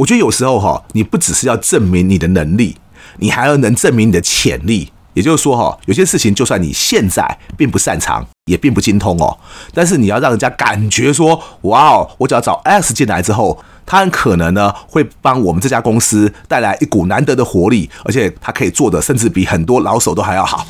[0.00, 2.78] 我觉得有时候哈，你不只是要证明你的能力，
[3.18, 4.90] 你还要能证明你的潜力。
[5.12, 9.36] 也就是说哈，有些事情就算你现在并不擅长，也并不精通哦，
[9.74, 20.66] 但是你要让人家感觉说，哇哦，我只要找 Alex 进来之后，他很可能呢会帮我们这家公司带来一股难得的活力，而且他可以做的甚至比很多老手都还要好。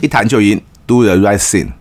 [0.00, 0.58] 一谈就赢
[0.88, 1.72] ，Do the right thing。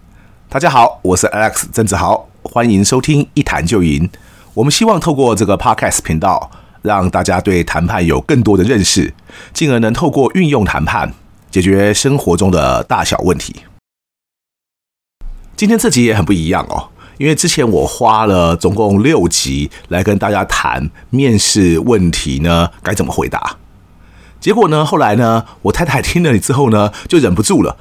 [0.49, 4.09] 大家好，我是 Alex 郑志豪，欢迎收听一谈就赢。
[4.53, 9.13] 我们希望透过这个 Podcast 频道，让大家对谈判有更多的认识，
[9.53, 11.13] 进而能透过运用谈判
[11.49, 13.55] 解决生活中的大小问题。
[15.55, 23.55] 今天这集也很不一样哦，因为之前我花了总共六集来跟大家谈面试问题呢，该怎么回答。
[24.41, 27.77] 结果呢，后来呢，我太太听了你之后呢，就忍不住了。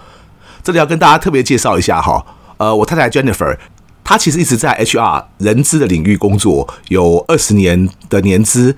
[0.67, 3.57] 这里要跟大家特别介绍一下哈，呃，我太太 Jennifer，
[4.03, 8.75] 她其实一直在 HR 人资的领域工作，有二十年的年资。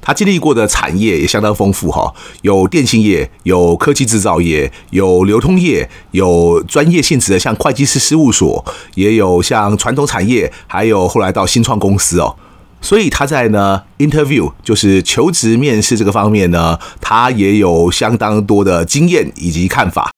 [0.00, 2.12] 她经历过的产业也相当丰富哈，
[2.42, 8.64] 有电信业，有科技制造业，有流通业，有专业性质的像会计师事务所，
[8.96, 12.34] 也有像传统产业，还有后来到新创公司哦。
[12.80, 20.10] 所以她在呢 interview 就是求职面试这个方面呢，她也有相当多的经验以及看法。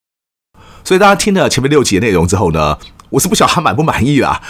[0.87, 2.79] 所以大家听了前面六集的内容之后呢，
[3.11, 4.41] 我是不晓得他满不满意啦。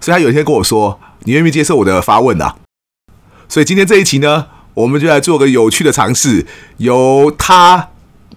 [0.00, 2.54] 所以他有一天跟我说：“你愿不愿意接受我的发问啊？”
[3.50, 7.88] 所以今天这一集呢，我们就来做个有趣的尝试，由他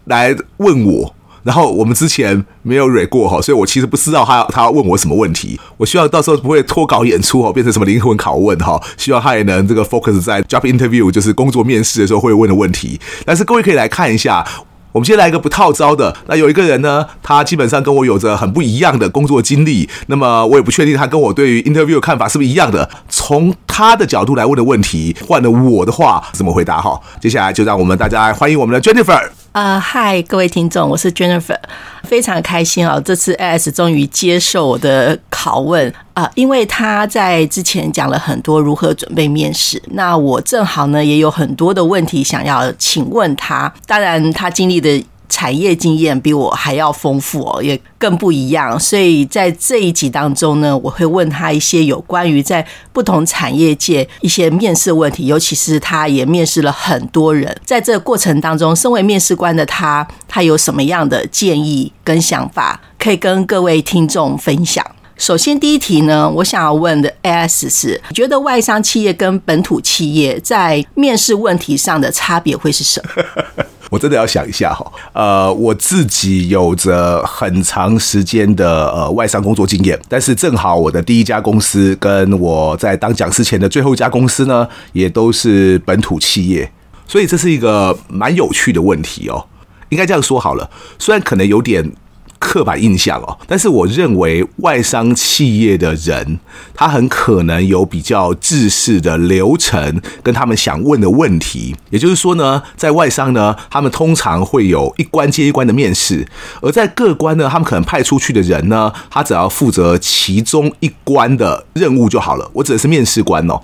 [0.05, 1.13] 来问我。
[1.43, 5.59] 然后我们之前没有蕊过哈，所以我其实不知道他他要问我什么问题。
[5.77, 8.81] 我希望到时候不会脱稿演出哦，变成什么灵魂拷问哈。
[8.97, 12.99] 希望他也能这个 focus 在 job interview，就是工作面试的时候会问的问题。
[13.23, 14.43] 但是各位可以来看一下。
[14.91, 16.15] 我们先来一个不套招的。
[16.27, 19.89] 那有一个人呢，他基本上跟我有着很不一样的工作经历。
[20.07, 22.89] 那么我也不确定他跟我对于 interview 的看法是不是一样的。
[23.09, 26.81] 从他的角度来问的问题，换了我的话怎么回答？
[26.81, 29.29] 哈，接下来就让我们大家来欢迎我们的 Jennifer。
[29.57, 31.57] 呃，嗨，各位听众，我是 Jennifer，
[32.03, 33.01] 非常开心啊！
[33.03, 45.03] 这次 AS 终于接受我的拷问啊，因为他在之前讲了很多如何准备面试，那我正好呢也有很多的问题想要请问他，当然他经历的。
[45.29, 48.79] 产业经验比我还要丰富哦，也更不一样。
[48.79, 64.85] 所以在这一集当中呢，我会问他一些有关于在不同产业界一些面试问题，尤其是他也面试了很多人，在这过程当中，身为面试官的他，他有什么样的建议跟想法，可以跟各位听众分享。
[65.19, 73.23] 首先，第一题呢，我想要问的 AS 是：你觉得外商企业跟本土企业在面试问题上的差别会是什么？
[73.89, 86.71] 我真的要想一下哈，呃，我自己有着很长时间的呃外商工作经验，但是正好我的第一家公司跟我在当讲师前的最后一家公司呢，也都是本土企业，
[87.07, 89.45] 所以这是一个蛮有趣的问题哦。
[89.89, 91.91] 应该这样说好了，虽然可能有点。
[92.39, 96.39] 刻板印象哦，但是我认为外商企业的人，
[96.73, 101.75] 他很可能有比较制式的流程跟他们想问的问题。
[101.89, 106.27] 也就是说呢，在外商呢，他们通常会有一关接一关的面试，
[106.61, 112.49] 而在各关呢，他们可能派出去的人呢，他只要负责其中一关的任务就好了。
[112.53, 113.59] 我指的是面试官哦。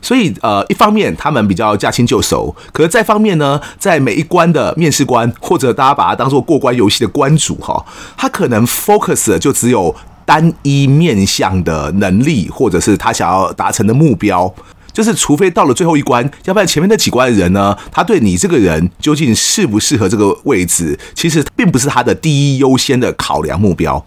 [0.00, 7.84] 所以，呃，一方面他们比较驾轻就熟，可是再方面呢，在每一关的面试官或者大家把它当做过关游戏的关主哈，
[8.16, 14.52] 他可能 focus 就只有单一面向的能力，或者是他想要达成的目标，
[14.92, 24.04] 就是除非到了最后一关，要不然前面那几关的人呢，他对你这个人究竟适不适合这个位置，其实并不是他的第一优先的考量目标。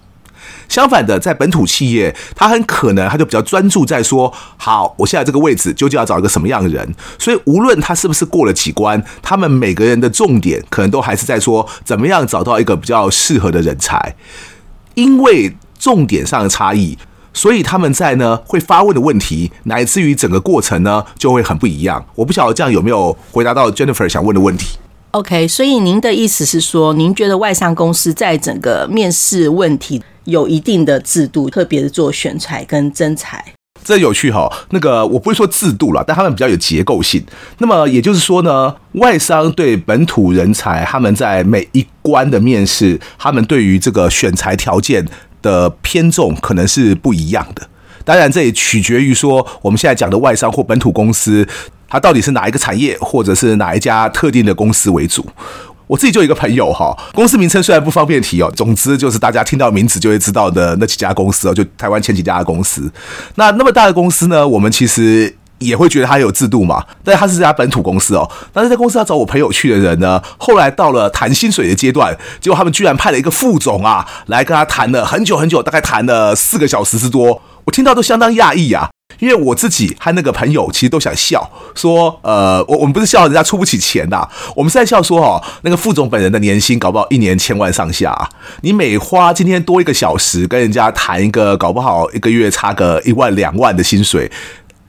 [0.70, 6.96] 相反的，在本土企业，他很可能他就比较专注在说，好，我现在这个位置究竟要找一个什么样的人。
[7.18, 14.16] 所以，无论他是不是过了几关，他们每个人的重点可能都还是在说，怎么样找到一个比较适合的人才。
[14.94, 16.98] 因为重点上的差异，
[17.34, 22.06] 所以他们在呢会发问的问题，乃至于整个过程呢就会很不一样。
[22.16, 24.78] 我不晓得这样有没有回答到 Jennifer 想问的问题。
[25.12, 33.44] OK，所以您的意思是说，您觉得外商公司在整个面试问题有一定的制度，特别是做选才跟征才？
[33.84, 37.24] 这有趣哈，那个我不会说制度了，但他们比较有结构性。
[37.58, 45.04] 那么也就是说呢，外商对本土人才，他们在每一关的面试，他们对于这个选才条件
[45.42, 47.68] 的偏重可能是不一样的。
[48.06, 51.48] 当然，这也取决于说我们现在讲的外商或本土公司。
[51.90, 55.26] 它到底是哪一个产业，或者是哪一家特定的公司为主？
[55.88, 62.92] 我自己就有一个朋友哈，公司名称虽然不方便提哦，总之就是大家听到名字就会知道的那几家公司哦，就台湾前几家的公司。
[63.34, 68.30] 那那么大的公司呢，我们其实也会觉得它有制度嘛，但是它是这家本土公司哦。
[68.54, 78.90] 但是在公司要找我朋友去的人呢，后来到了谈薪水的阶段，结果他们居然派了一个副总啊来跟他谈了很久很久，大概谈了四个小时之多，我听到都相当讶异啊。
[79.20, 88.30] 因为我自己和那个朋友其实都想笑，说，呃，我我们不是笑人家出不起钱呐，我们是在笑说，哦，那个副总本人的年薪搞不好一年千万上下啊，
[88.62, 94.32] 你每花今天多一个小时跟人家谈一个，搞不好一个月差个一万两万的薪水，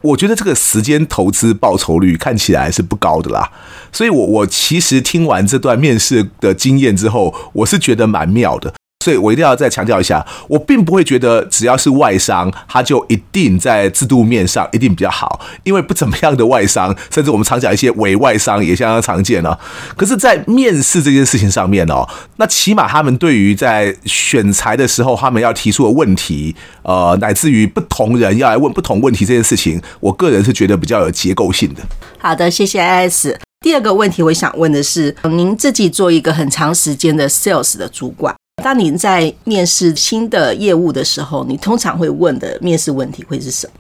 [0.03, 3.51] 我觉得这个时间投资报酬率看起来是不高的啦，
[3.93, 8.73] 所以我我其实听完这段面试的经验之后，我是觉得蛮妙的。
[9.03, 19.59] 所以我一定要再强调一下，我并不会觉得只要是外商，他就一定在制度面上一定比较好，因为不怎么样的外商，甚至我们常讲一些伪外商也相当常见了。
[19.97, 22.07] 可是，在面试这件事情上面哦，
[22.37, 31.81] 那起码他们对于在选材的时候，他们要提出的问题，呃，乃至于不同人要来问不同问题这件事情，我个人是觉得比较有结构性的。
[32.19, 33.37] 好的，谢谢 AS。
[33.63, 38.35] 第二个问题，我想问的是，您自己做一个很长时间的 sales 的主管。
[38.61, 43.73] 当你在面试新的业务的时候，你通常会问的面试问题会是什么？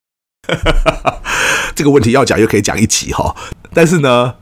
[1.76, 3.34] 这个问题要讲又可以讲一集哈，
[3.72, 4.34] 但是呢，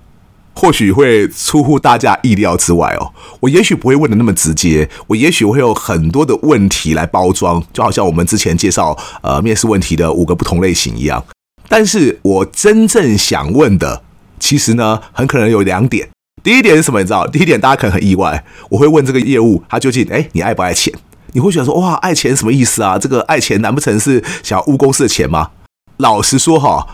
[0.55, 3.13] 或许会出乎大家意料之外哦。
[3.41, 11.25] 我也许不会问的那么直接，我也许会有很多的问题来包装，就好像我们之前介绍呃面试问题的五个不同类型一样。
[11.69, 14.03] 但是我真正想问的，
[14.41, 16.09] 其实呢，很可能有两点。
[16.49, 16.99] 第一点是什么？
[16.99, 17.27] 你知道？
[17.27, 20.91] 第一点大家可能很意外，我会问这个业务，他究竟哎，你爱不爱钱？
[21.35, 22.97] 你会觉得说哇，爱钱什么意思啊？
[22.99, 25.51] 这个爱钱难不成是想要污公司的钱吗？
[25.99, 26.87] 老实说哈，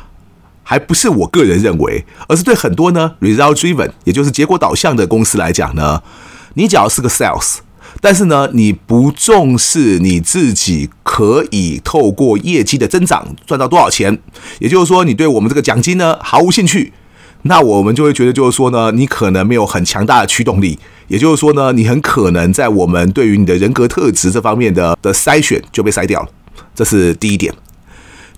[0.65, 6.03] 还不是我个人认为，而是对很多呢 result driven，也就是结果导向的公司来讲呢，
[6.55, 7.59] 你只要是个 sales，
[8.01, 14.19] 但是呢，你不重视你自己可以透过业绩的增长赚到多少钱，
[14.59, 16.93] 也就是说，你对我们这个奖金呢毫无兴趣。
[17.47, 26.29] 那我们就会觉得，就是说呢，你可能没有很强大的驱动力，也就是说呢，你很可能在我们对于你的人格特质这方面的的筛选就被筛掉了，
[26.75, 27.53] 这是第一点。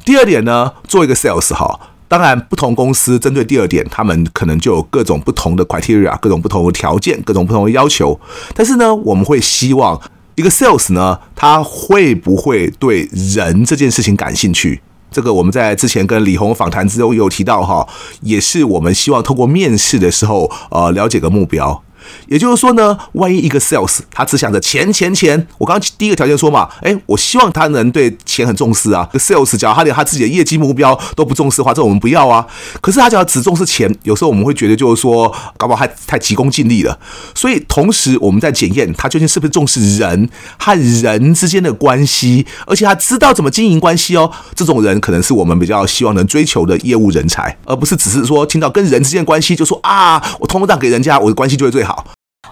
[0.05, 8.19] 第二点呢，做一个 sales 哈，当然不同公司针对第二点，他们可能就有各种不同的 criteria，各种不同的条件，各种不同的要求。
[8.55, 10.01] 但是呢，我们会希望
[10.35, 14.81] 一个 sales 呢，他会不会对人这件事情感兴趣？
[15.11, 17.87] 这个我们在之前跟李红访谈之中有提到哈，
[18.21, 21.83] 也是我们希望透过面试的时候，呃，了解个目标。
[22.29, 29.09] 也就是说呢，万一一个 sales 他只想着钱钱钱，我刚刚第一个条件说嘛，哎，我希望他能对钱很重视啊。
[29.15, 32.47] sales 假如他连他自己的业绩目标都不重视的话，这我们不要啊。
[32.81, 36.99] 可是他只要只重视钱，有时候我们会觉得就是说，搞不好他太急功近利了。
[37.35, 44.31] 所以同时我们在检验他究竟是不是重视人和人之间的关系，而且他知道怎么经营关系哦。
[44.55, 51.96] 这种人可能是我们比较希望能追求的业务人才，而不是只是说听到跟人之间的关系就说啊，我通通让给人家，我的关系就会最好。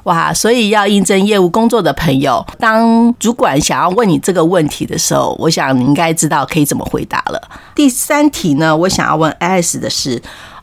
[0.05, 7.41] 哇，所以要应征业务工作的朋友，当主管想要问你这个问题的时候，我想你应该知道可以怎么回答了。
[7.75, 10.21] 第三题呢，我想要问 AS 的是，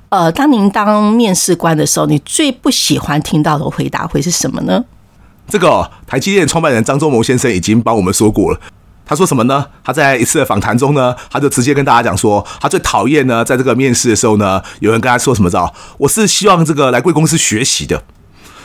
[0.10, 4.86] 呃，当您当面试官的时候，你最不喜欢听到的回答会是什么呢？
[5.48, 8.60] 这个台积电创办人张忠谋先生已经帮我们说过了。
[9.04, 9.66] 他说什么呢？
[9.84, 18.04] 他在一次的访谈中呢，他就直接跟大家讲说，他最讨厌呢，在这个面试的时候呢，有人跟他说什么着，我是希望这个来贵公司学习的。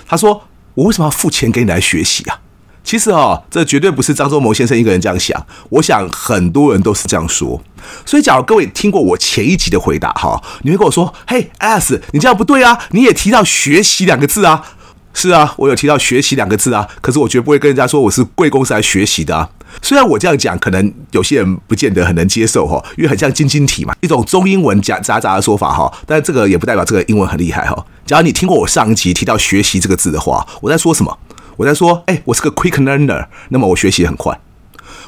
[0.06, 0.42] 他说。
[0.76, 2.38] 我为什么要付钱给你来学习啊？
[2.85, 5.45] 其实哦，这绝对不是张忠谋先生一个人这样想。
[5.71, 7.61] 我想很多人都是这样说。
[8.04, 12.78] 所以，假如各位听过我前一集的回答哈，你会跟我说：“嘿，AS，你这样不对啊！
[12.92, 14.62] 你也提到学习两个字啊。”
[15.12, 16.87] 是啊，我有提到学习两个字啊。
[17.00, 19.50] 可是我绝不会跟人家说我是贵公司来学习的啊。
[19.83, 25.92] 虽然我这样讲，可能有些人不见得很能接受哈，因为很像晶晶体嘛，一种中英文夹杂杂的说法哈。
[26.06, 27.87] 但这个也不代表这个英文很厉害哈。
[28.04, 31.18] 假如你听过我上一集提到学习这个字的话，我在说什么？
[31.56, 34.38] 我在说，哎，我是个 quick learner，那么我学习很快。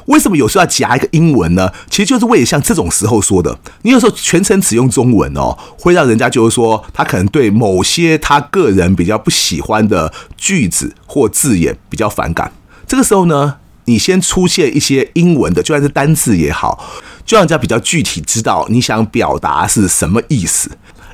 [0.05, 1.71] 为什么有时候要夹一个英文呢？
[1.89, 3.59] 其实就是为了像这种时候说的。
[3.83, 12.51] 你有时候全程只用中文哦，会让人家就是说他可能对某些他个人比较不喜欢的句子或字眼比较反感。
[12.87, 13.57] 这个时候呢，
[13.89, 16.85] 你先出现一些英文的，就算是单字也好，
[17.25, 20.69] 就让人家比较具体知道你想表达是什么意思。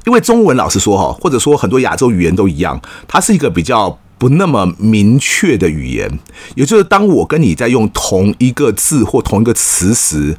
[0.06, 6.20] 因为中文老实说哈，或者说很多亚洲语言都一样，它是一个比较不那么明确的语言。
[6.56, 10.38] 也就是当我跟你在用同一个字或同一个词时，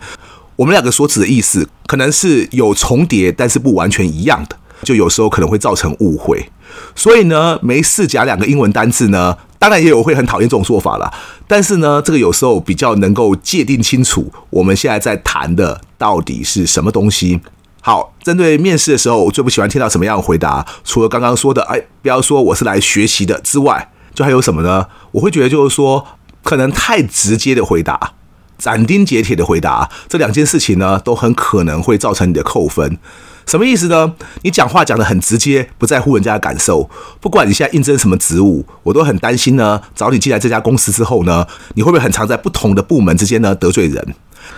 [0.57, 6.50] 我们两个所指的意思可能是有重叠，但是不完全一样的，就有时候可能会造成误会。
[6.95, 11.12] 所以呢，没事讲两个英文单字呢，当然也有会很讨厌这种说法啦。
[11.47, 17.40] 但是呢，这个有时候比较能够界定清楚我们现在在谈的到底是什么东西。
[17.80, 20.66] 好，针对面试的时候，我最不喜欢听到什么样的回答？
[20.85, 24.87] 除了刚刚说的，哎，不要说我是来学习的之外，就还有什么呢？
[25.12, 26.04] 我会觉得就是说，
[26.42, 28.14] 可能太直接的回答，
[28.59, 32.99] 斩钉截铁的回答，这两件事情呢，都很可能会造成你的扣分。
[33.47, 34.12] 什么意思呢？
[34.43, 36.91] 你讲话讲得很直接，不在乎人家的感受。
[37.21, 39.81] 不管你现在应征什么职务，我都很担心呢。
[39.95, 44.15] 找你进来这家公司之后呢，你会不会很常在不同的部门之间呢得罪人？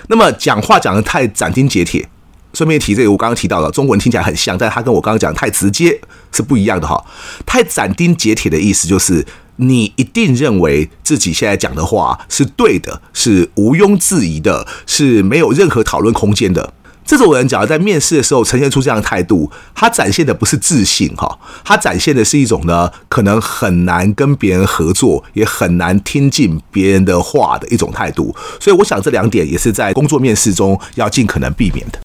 [0.09, 2.09] 那么讲话讲得太斩钉截铁。
[2.55, 6.01] 顺便提这个，我刚刚提到了中文听起来很像，但是它跟我刚刚讲太直接
[6.33, 7.05] 是不一样的哈。
[7.45, 9.25] 太斩钉截铁的意思就是，
[9.57, 16.73] 你一定认为自己现在讲的话是对的，是毋庸置疑的，是没有任何讨论空间的。
[17.09, 28.37] 这种人，假如在面试的时候呈现出这样的态度，他展现的不是自信哈，他展现的是一种呢，可能很难跟别人合作，也很难听进别人的话的一种态度。
[28.61, 31.99] 所以，我想这两点也是在工作面试中要尽可能避免的。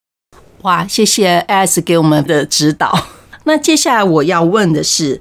[0.62, 3.08] 哇，谢谢 AS 给我们的指导。
[3.44, 5.20] 那接下来我要问的是，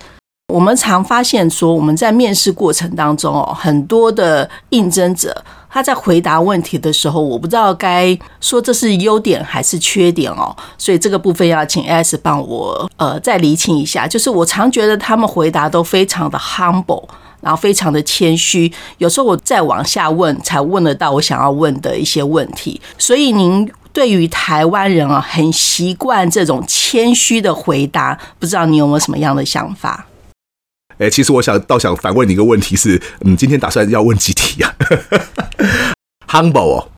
[0.55, 10.55] 我们常发现说，我们在面试过程当中哦，很多的应征者他在回答问题的时候，我不知道该说这是优点还是缺点哦。
[10.77, 14.07] 所以这个部分要请 S 帮我呃再厘清一下。
[14.07, 17.09] 就是我常觉得他们回答都非常的 humble，
[17.41, 22.79] 然后非常的谦虚，有时候我再往下问才问得到我想要问的一些问题。
[22.99, 23.71] 所以您。
[23.95, 30.07] 对于台湾人啊，很习惯这种谦虚的回答，不知道你有没有什么样的想法？
[30.97, 34.75] 哎，其实我想倒想反问你一个问题是，嗯，今天打算要问几题呀？
[36.29, 36.89] Humble 哦，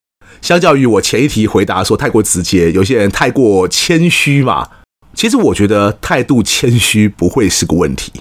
[0.40, 4.68] 相较于我前一题回答说太过直接，有些人太过谦虚嘛，
[5.14, 8.12] 其实我觉得态度谦虚不会是个问题。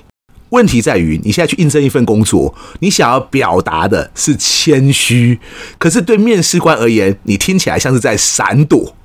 [0.49, 5.39] 问题在于，你现在去应征一份工作，你想要表达的是谦虚，
[5.79, 8.95] 可是对面试官而言，你听起来像是在闪躲。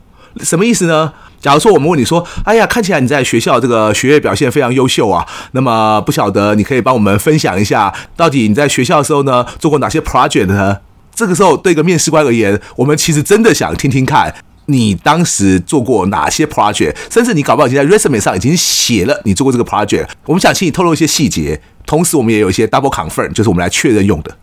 [0.40, 1.12] 什么意思呢？
[1.40, 10.78] 假如说我们问你说：“哎呀，看起来你在学校这个学业表现非常优秀啊，那么不晓得你可以帮我们分享一下，到底你在学校的时候呢，做过哪些 project 呢？”
[11.14, 14.34] 这个时候，对一个面试官而言，我们其实真的想听听看。
[14.66, 16.94] 你当时做过哪些 project？
[17.10, 20.06] 甚至你搞不好已经在 resume 上已经写了你做过这个 project。
[20.26, 24.36] 我们想请你透露一些细节，同时我们也有一些 double confirm，就是我们来确认用的。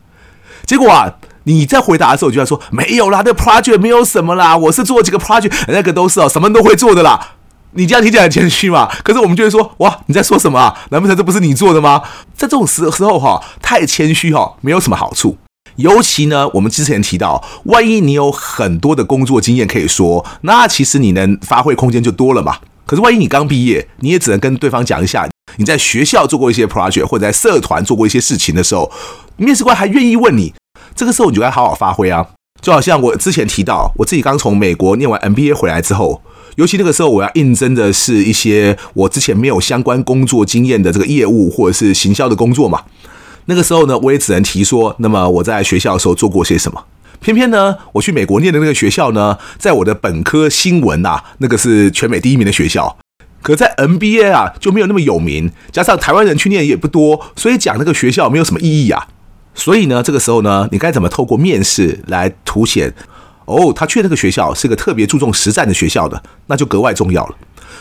[0.66, 1.14] 结果啊，
[1.46, 7.32] 你在回答的时候就要说没有啦，那个 project 没有什么啦，我是做几个 project，那个都是哦，什么都会做的啦。
[7.78, 8.90] 你这样听起来很谦虚嘛？
[9.04, 10.74] 可是我们就会说哇，你在说什么啊？
[10.92, 12.02] 难不成这不是你做的吗？
[12.34, 15.38] 在这种时时候哈，太谦虚哈，没有什么好处。
[15.76, 22.60] 尤其呢，我们之前提到，万一你有很多的工作经验可以说，那其实你能发挥空间就多了嘛。
[22.86, 28.90] 可是万一你刚毕业，你也只能跟对方讲一下你在学校做过一些 project 或者在社团做过一些事情的时候，
[29.36, 30.54] 面试官还愿意问你，
[30.96, 32.26] 这个时候你就该好好发挥啊。
[32.62, 36.24] 就好像我之前提到，我自己刚从美国念完 MBA 回来之后，
[36.56, 42.82] 尤其那个时候我要应征的是一些我之前没有相关工作经验的这个业务或者是行销的工作嘛。
[43.46, 46.86] 那个时候呢，我也只能提说，那么我在学校的时候做过些什么。
[47.20, 52.98] 偏偏呢，我去美国念的那个学校呢，在我的本科新闻呐，那个是全美第一名的学校。
[53.44, 59.08] 可在 MBA 啊，就没有那么有名，加上台湾人去念也不多，所以讲那个学校没有什么意义啊。
[59.56, 62.94] 所以呢，这个时候呢，你该怎么透过面试来凸显？
[63.46, 67.36] 哦，他去那个学校是个特别注重实战的学校的，那就格外重要了。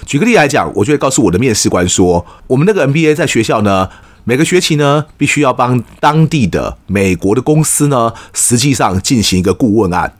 [0.06, 3.90] 举个例来讲，我就会告诉我的面试官说，我们那个 MBA 在学校呢。
[4.26, 10.16] 每个学期呢，必须要帮当地的美国的公司呢，实际上进行一个顾问案。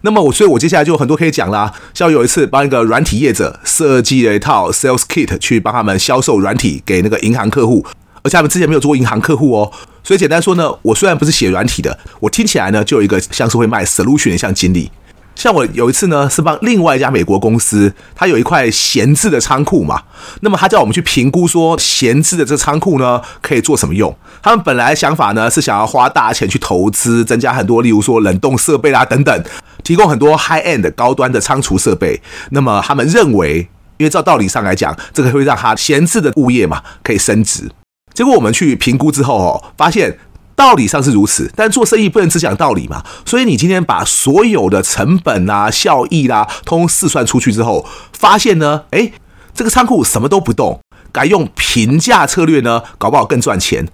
[0.00, 1.74] 那么我，所以我接下来就很多可以讲啦。
[1.92, 7.84] 像有一次帮一个软体业者设计了一套 sales kit，去帮他们销售软体给那个银行客户，
[8.22, 9.70] 而且他们之前没有做过银行客户哦。
[10.08, 14.90] 所以简单说呢，我虽然不是写软体的，我听起来呢，就有一个像是会卖 solution 的像经理。
[15.34, 20.00] 像我有一次呢，是帮另外一家美国公司，他有一块闲置的仓库嘛，
[20.40, 24.16] 那么他叫我们去评估说闲置的这仓库呢可以做什么用。
[24.42, 29.44] 他们本来想法呢是想要花大钱去投资，增加很多，例如说冷冻设备啦等等，
[29.84, 32.18] 提供很多 high end 高端的仓储设备。
[32.52, 37.70] 那么他们认为，因为照道理上来讲，这个会让他闲置的物业嘛可以升值。
[38.18, 40.18] 结果我们去评估之后哦，发现。
[40.56, 43.04] 道理上是如此，但做生意不能只讲道理嘛。
[43.24, 49.12] 所以你今天把所有的成本啊、效益啦、通通试算出去之后，发现呢，诶，
[49.54, 50.80] 这个仓库什么都不动，
[51.12, 53.86] 改用平价策略呢，搞不好更赚钱。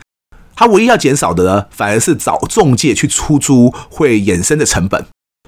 [0.57, 5.05] 它唯一要减少的呢，反而是找中介去出租会衍生的成本。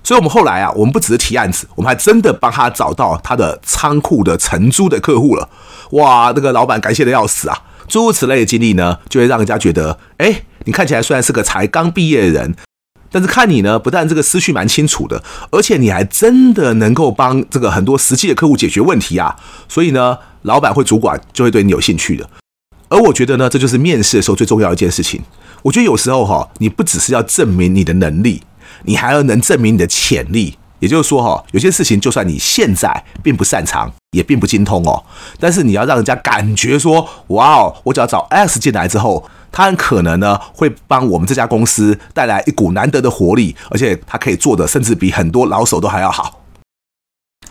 [0.07, 5.49] 所以我们后来啊，我们不只是提案子，我们还真的帮他找到他的仓库的承租的客户了。
[5.91, 7.59] 哇，那个老板感谢的要死啊！
[7.89, 12.55] 诸如此类的经历呢，就会让人家觉得，哎，你看起来虽然是个才刚毕业的人，
[13.11, 15.21] 但是看你呢，不但这个思绪蛮清楚的，
[15.51, 19.35] 而且你还真的能够帮这个很多实际的客户解决问题啊。
[19.69, 22.31] 所以呢，老板或主管就会对你有兴趣的。
[22.89, 25.21] 而我觉得呢，这就是面试的时候最重要的一件事情。
[25.63, 28.45] 我觉得有时候哈，你不只是要证明你的能力，
[28.85, 30.59] 你还要能证明你的潜力。
[30.79, 35.03] 也就是说哈，有些事情就算你现在并不擅长，也并不精通哦，
[35.41, 46.43] 但是你要让人家感觉说，哇哦，我只要找 S 进来之后，他很可能呢会帮我们这家公司带来一股难得的活力，而且他可以做的甚至比很多老手都还要好。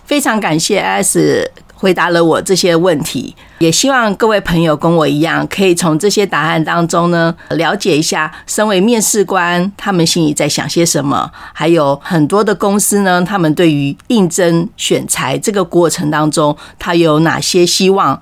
[0.05, 1.51] 非常感谢 S。
[1.85, 18.19] 回答了我这些问题，也希望各位朋友跟我一样，可以从这些答案当中呢，了解一下身为面试官他们心里在想些什么，还有很多的公司呢，他们对于应征选材这个过程当中，他有哪些希望？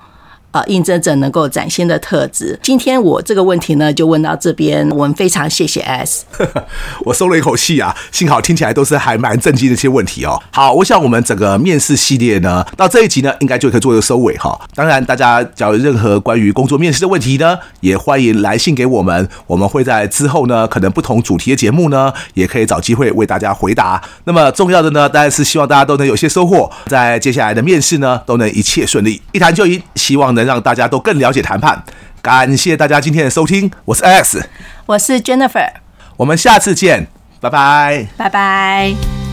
[0.54, 2.56] 啊，应征者能够展现的特质。
[2.62, 4.88] 今天我这个问题呢，就问到这边。
[4.90, 6.24] 我们非常谢谢 S。
[7.04, 10.40] 我松了一口气啊，幸好听起来都是还蛮正经的一些问题哦。
[10.52, 14.56] 好，我想我们整个面试系列呢，到这一集呢，应该就可以做一个收尾哈。
[14.76, 19.28] 当然，大家只要有任何关于工作面试的问题呢，也欢迎来信给我们。
[19.48, 24.00] 我们会在之后呢，可能不同主题的节目呢，也可以找机会为大家回答。
[24.22, 29.82] 那么重要的呢，当然是希望大家都能有些收获，在接下来的面试呢，都能一切顺利，一谈就赢。
[29.96, 30.54] 希望能。
[30.54, 31.82] 让大家都更了解谈判，
[32.22, 34.40] 感谢大家今天的收听，我是 Alex，
[34.86, 35.68] 我是 Jennifer，
[36.16, 37.08] 我们下次见，
[37.40, 39.23] 拜拜，拜拜。